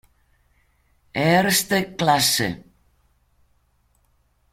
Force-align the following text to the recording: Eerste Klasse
Eerste 1.33 1.93
Klasse 1.95 2.47